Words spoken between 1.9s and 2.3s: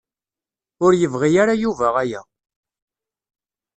aya.